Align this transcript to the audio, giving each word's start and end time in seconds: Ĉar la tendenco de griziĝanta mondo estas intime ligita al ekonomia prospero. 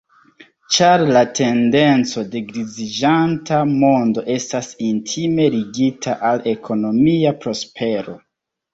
Ĉar 0.77 1.03
la 1.17 1.21
tendenco 1.39 2.23
de 2.31 2.41
griziĝanta 2.47 3.61
mondo 3.75 4.25
estas 4.39 4.73
intime 4.89 5.49
ligita 5.61 6.19
al 6.33 6.45
ekonomia 6.57 7.39
prospero. 7.47 8.23